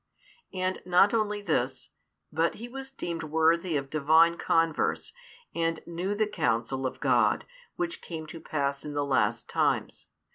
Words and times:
And 0.55 0.81
not 0.83 1.13
only 1.13 1.43
this, 1.43 1.91
but 2.33 2.55
he 2.55 2.67
was 2.67 2.89
deemed 2.89 3.21
worthy 3.21 3.77
of 3.77 3.91
Divine 3.91 4.35
converse, 4.35 5.13
and 5.53 5.79
knew 5.85 6.15
the 6.15 6.25
counsel 6.25 6.87
of 6.87 6.99
God, 6.99 7.45
which 7.75 8.01
came 8.01 8.25
to 8.25 8.39
pass 8.39 8.83
in 8.83 8.93
the 8.95 9.05
last 9.05 9.47
times. 9.47 10.07